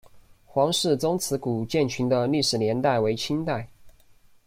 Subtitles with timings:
[0.45, 3.69] 黄氏宗祠古建群的历史年代为清代。